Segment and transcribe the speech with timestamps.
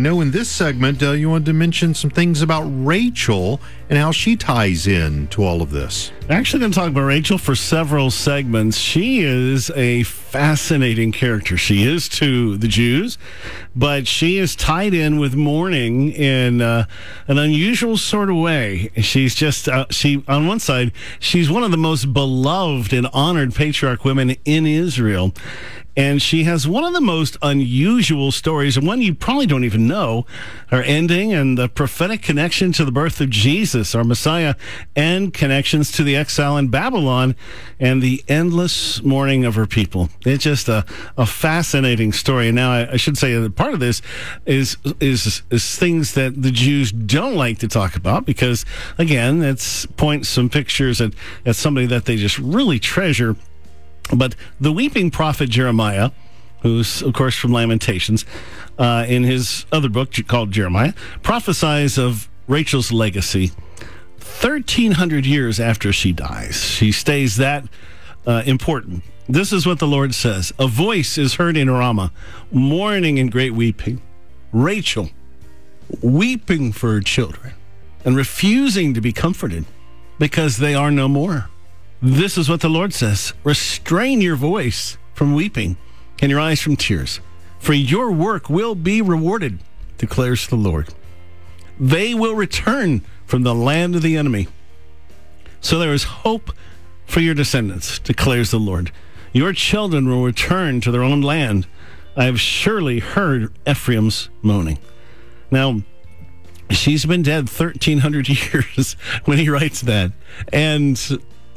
[0.00, 3.60] I know in this segment uh, you wanted to mention some things about Rachel
[3.90, 6.10] and how she ties in to all of this.
[6.30, 8.78] Actually, going to talk about Rachel for several segments.
[8.78, 11.58] She is a fascinating character.
[11.58, 13.18] She is to the Jews,
[13.76, 16.86] but she is tied in with mourning in uh,
[17.28, 18.90] an unusual sort of way.
[18.96, 23.54] She's just uh, she on one side, she's one of the most beloved and honored
[23.54, 25.34] patriarch women in Israel.
[26.00, 29.86] And she has one of the most unusual stories, and one you probably don't even
[29.86, 30.24] know.
[30.68, 34.54] Her ending and the prophetic connection to the birth of Jesus, our Messiah,
[34.96, 37.36] and connections to the exile in Babylon
[37.78, 40.08] and the endless mourning of her people.
[40.24, 40.86] It's just a,
[41.18, 42.48] a fascinating story.
[42.48, 44.00] And now I, I should say that part of this
[44.46, 48.64] is, is, is things that the Jews don't like to talk about because,
[48.96, 51.12] again, it's points some pictures at,
[51.44, 53.36] at somebody that they just really treasure
[54.14, 56.10] but the weeping prophet Jeremiah,
[56.62, 58.24] who's, of course, from Lamentations,
[58.78, 63.52] uh, in his other book called Jeremiah, prophesies of Rachel's legacy
[64.18, 66.64] 1,300 years after she dies.
[66.64, 67.64] She stays that
[68.26, 69.02] uh, important.
[69.28, 72.12] This is what the Lord says A voice is heard in Ramah,
[72.50, 74.00] mourning and great weeping.
[74.52, 75.10] Rachel,
[76.02, 77.54] weeping for her children
[78.04, 79.66] and refusing to be comforted
[80.18, 81.48] because they are no more.
[82.02, 85.76] This is what the Lord says Restrain your voice from weeping
[86.20, 87.20] and your eyes from tears,
[87.58, 89.58] for your work will be rewarded,
[89.98, 90.94] declares the Lord.
[91.78, 94.48] They will return from the land of the enemy.
[95.60, 96.52] So there is hope
[97.06, 98.92] for your descendants, declares the Lord.
[99.32, 101.66] Your children will return to their own land.
[102.16, 104.78] I have surely heard Ephraim's moaning.
[105.50, 105.82] Now,
[106.70, 110.12] she's been dead 1,300 years when he writes that.
[110.52, 110.98] And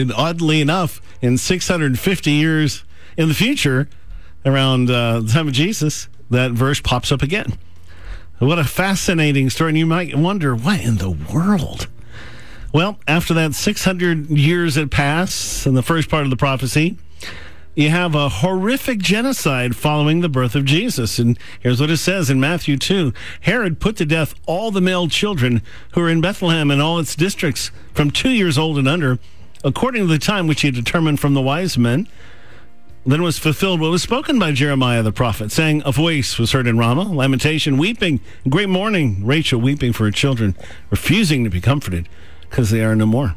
[0.00, 2.84] and oddly enough, in 650 years
[3.16, 3.88] in the future,
[4.44, 7.58] around uh, the time of Jesus, that verse pops up again.
[8.38, 9.70] What a fascinating story.
[9.70, 11.88] And you might wonder, what in the world?
[12.72, 16.98] Well, after that 600 years had passed in the first part of the prophecy,
[17.74, 21.18] you have a horrific genocide following the birth of Jesus.
[21.18, 23.12] And here's what it says in Matthew 2
[23.42, 25.62] Herod put to death all the male children
[25.92, 29.18] who were in Bethlehem and all its districts from two years old and under
[29.64, 32.06] according to the time which he determined from the wise men.
[33.06, 36.66] Then was fulfilled what was spoken by Jeremiah the prophet, saying, A voice was heard
[36.66, 40.56] in Ramah, lamentation, weeping, great mourning, Rachel weeping for her children,
[40.88, 42.08] refusing to be comforted,
[42.48, 43.36] because they are no more.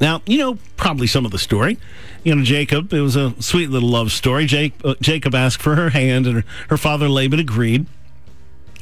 [0.00, 1.78] Now, you know probably some of the story.
[2.24, 4.46] You know, Jacob, it was a sweet little love story.
[4.46, 7.84] Jake, uh, Jacob asked for her hand, and her, her father Laban agreed.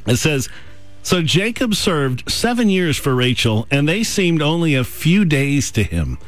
[0.07, 0.49] It says,
[1.05, 5.85] so Jacob served seven years for Rachel, and they seemed only a few days to
[5.85, 6.19] him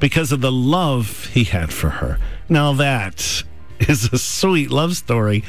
[0.00, 2.18] because of the love he had for her.
[2.48, 3.44] Now that
[3.88, 5.44] is a sweet love story.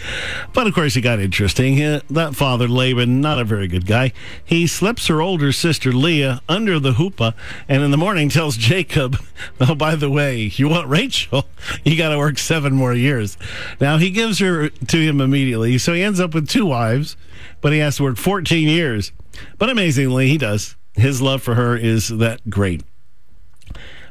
[0.54, 1.78] But of course, it got interesting.
[2.10, 4.14] That father, Laban, not a very good guy.
[4.44, 7.34] He slips her older sister, Leah, under the hoopah
[7.68, 9.18] and in the morning tells Jacob,
[9.60, 11.46] Oh, by the way, you want Rachel?
[11.84, 13.38] You got to work seven more years.
[13.80, 15.78] Now, he gives her to him immediately.
[15.78, 17.18] So he ends up with two wives
[17.62, 19.12] but he has to work 14 years.
[19.58, 20.76] But amazingly, he does.
[20.94, 22.84] His love for her is that great.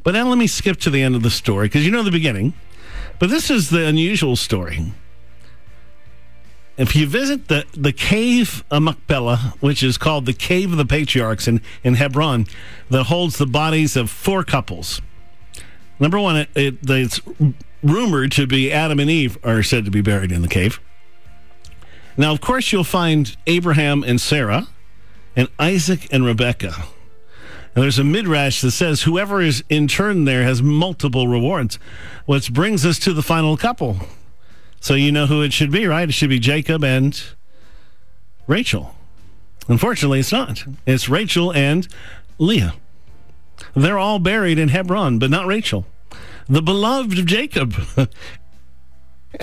[0.02, 2.10] But now let me skip to the end of the story because you know the
[2.10, 2.54] beginning.
[3.18, 4.92] But this is the unusual story.
[6.76, 10.84] If you visit the, the cave of Machpelah, which is called the Cave of the
[10.84, 12.46] Patriarchs in, in Hebron,
[12.90, 15.00] that holds the bodies of four couples.
[16.00, 17.20] Number one, it, it, it's
[17.82, 20.80] rumored to be Adam and Eve are said to be buried in the cave.
[22.16, 24.68] Now, of course, you'll find Abraham and Sarah,
[25.36, 26.86] and Isaac and Rebekah.
[27.74, 31.78] And there's a midrash that says whoever is interned there has multiple rewards,
[32.24, 33.98] which brings us to the final couple.
[34.80, 36.08] So you know who it should be, right?
[36.08, 37.20] It should be Jacob and
[38.46, 38.94] Rachel.
[39.66, 40.64] Unfortunately, it's not.
[40.86, 41.88] It's Rachel and
[42.38, 42.74] Leah.
[43.74, 45.86] They're all buried in Hebron, but not Rachel,
[46.48, 47.74] the beloved of Jacob.
[47.96, 48.08] and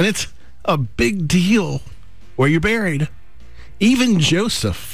[0.06, 0.28] it's
[0.64, 1.82] a big deal
[2.36, 3.10] where you're buried.
[3.80, 4.91] Even Joseph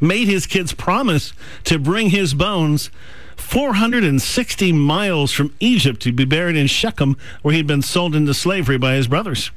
[0.00, 1.32] made his kids promise
[1.64, 2.90] to bring his bones
[3.36, 8.78] 460 miles from Egypt to be buried in Shechem, where he'd been sold into slavery
[8.78, 9.50] by his brothers.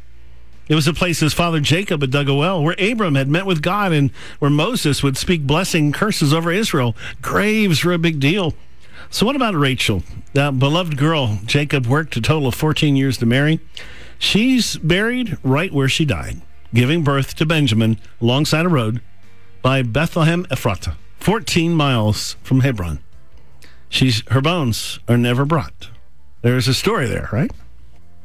[0.68, 3.46] It was a place his father Jacob had dug a well, where Abram had met
[3.46, 6.96] with God and where Moses would speak blessing curses over Israel.
[7.22, 8.54] Graves were a big deal.
[9.10, 10.04] So, what about Rachel,
[10.34, 13.62] that beloved girl Jacob worked a total of 14 years to marry?
[14.20, 16.42] She's buried right where she died
[16.74, 19.02] giving birth to Benjamin alongside a road
[19.68, 23.00] by Bethlehem Ephratah, 14 miles from Hebron.
[23.90, 25.90] She's, her bones are never brought.
[26.42, 27.52] There's a story there, right?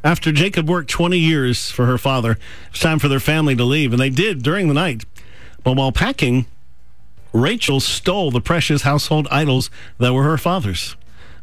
[0.05, 2.39] After Jacob worked 20 years for her father,
[2.71, 5.05] it's time for their family to leave, and they did during the night.
[5.65, 6.47] But while packing,
[7.33, 9.69] Rachel stole the precious household idols
[9.99, 10.95] that were her father's.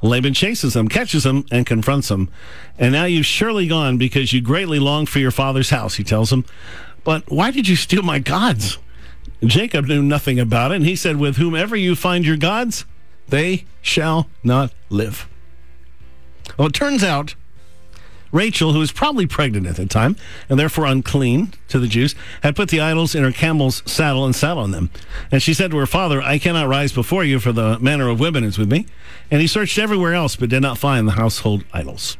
[0.01, 2.29] Laban chases them, catches them, and confronts them.
[2.77, 6.31] And now you've surely gone because you greatly long for your father's house, he tells
[6.31, 6.45] him.
[7.03, 8.77] But why did you steal my gods?
[9.43, 12.85] Jacob knew nothing about it, and he said, With whomever you find your gods,
[13.27, 15.29] they shall not live.
[16.57, 17.35] Well, it turns out
[18.31, 20.15] Rachel, who was probably pregnant at the time
[20.49, 24.35] and therefore unclean to the Jews, had put the idols in her camel's saddle and
[24.35, 24.89] sat on them.
[25.31, 28.19] And she said to her father, I cannot rise before you, for the manner of
[28.19, 28.85] women is with me.
[29.31, 32.17] And he searched everywhere else, but did not find the household idols.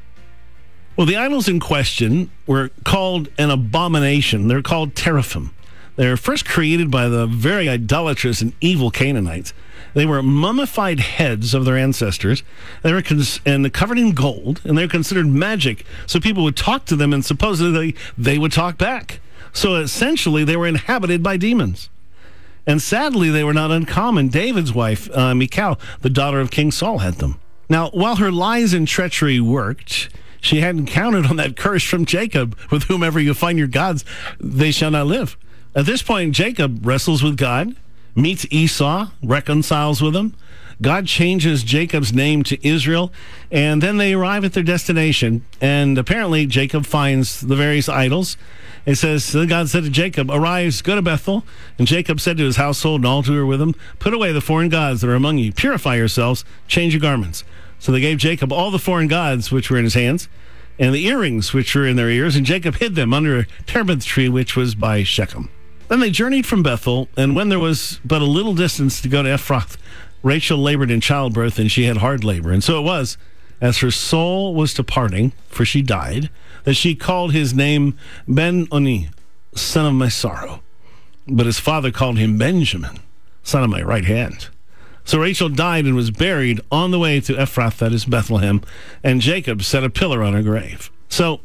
[0.95, 4.47] Well, the idols in question were called an abomination.
[4.47, 5.53] They're called teraphim.
[5.99, 9.53] They're first created by the very idolatrous and evil Canaanites.
[9.93, 12.41] They were mummified heads of their ancestors.
[12.83, 15.85] They were cons- and covered in gold, and they were considered magic.
[16.07, 19.19] So people would talk to them, and supposedly they would talk back.
[19.51, 21.89] So essentially, they were inhabited by demons.
[22.65, 24.29] And sadly, they were not uncommon.
[24.29, 27.41] David's wife, uh, Michal, the daughter of King Saul, had them.
[27.67, 30.07] Now, while her lies and treachery worked,
[30.39, 34.05] she hadn't counted on that curse from Jacob, with whomever you find your gods,
[34.39, 35.35] they shall not live.
[35.75, 37.75] At this point, Jacob wrestles with God
[38.15, 40.35] meets Esau, reconciles with him.
[40.81, 43.11] God changes Jacob's name to Israel,
[43.51, 45.45] and then they arrive at their destination.
[45.59, 48.37] And apparently, Jacob finds the various idols.
[48.85, 51.43] It says, Then God said to Jacob, Arise, go to Bethel.
[51.77, 54.41] And Jacob said to his household and all who were with him, Put away the
[54.41, 57.43] foreign gods that are among you, purify yourselves, change your garments.
[57.77, 60.29] So they gave Jacob all the foreign gods which were in his hands,
[60.79, 64.05] and the earrings which were in their ears, and Jacob hid them under a terebinth
[64.05, 65.49] tree which was by Shechem.
[65.89, 69.23] Then they journeyed from Bethel, and when there was but a little distance to go
[69.23, 69.75] to Ephrath,
[70.21, 72.51] Rachel labored in childbirth, and she had hard labor.
[72.51, 73.17] And so it was,
[73.59, 76.29] as her soul was departing, for she died,
[76.63, 77.97] that she called his name
[78.27, 79.09] Ben Oni,
[79.55, 80.61] son of my sorrow.
[81.27, 82.99] But his father called him Benjamin,
[83.41, 84.49] son of my right hand.
[85.05, 88.61] So Rachel died and was buried on the way to Ephrath, that is Bethlehem,
[89.03, 90.91] and Jacob set a pillar on her grave.
[91.07, 91.41] So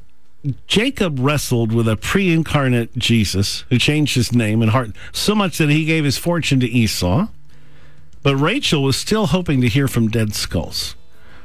[0.66, 5.58] Jacob wrestled with a pre incarnate Jesus who changed his name and heart so much
[5.58, 7.28] that he gave his fortune to Esau.
[8.22, 10.96] But Rachel was still hoping to hear from dead skulls.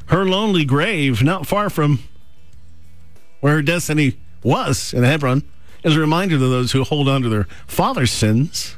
[0.08, 2.00] Her lonely grave, not far from
[3.42, 5.44] where her destiny was in Hebron,
[5.84, 8.76] is a reminder to those who hold on to their father's sins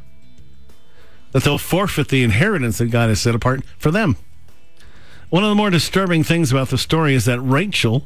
[1.31, 4.17] that they'll forfeit the inheritance that God has set apart for them.
[5.29, 8.05] One of the more disturbing things about the story is that Rachel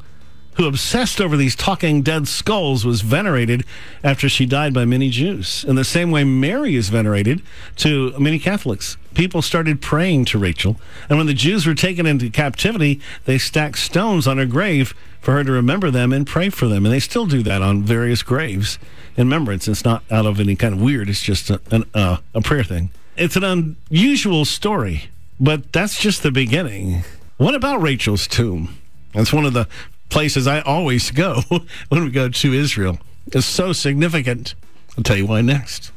[0.55, 3.63] who obsessed over these talking dead skulls, was venerated
[4.03, 5.65] after she died by many Jews.
[5.67, 7.41] In the same way, Mary is venerated
[7.77, 8.97] to many Catholics.
[9.13, 10.77] People started praying to Rachel,
[11.09, 15.33] and when the Jews were taken into captivity, they stacked stones on her grave for
[15.33, 16.85] her to remember them and pray for them.
[16.85, 18.77] And they still do that on various graves
[19.17, 19.67] in remembrance.
[19.67, 22.63] It's not out of any kind of weird, it's just a, an, uh, a prayer
[22.63, 22.91] thing.
[23.17, 25.09] It's an unusual story,
[25.39, 27.03] but that's just the beginning.
[27.37, 28.77] What about Rachel's tomb?
[29.13, 29.67] That's one of the
[30.09, 31.41] places I always go
[31.89, 32.99] when we go to Israel.
[33.31, 34.55] is so significant.
[34.97, 35.91] I'll tell you why next.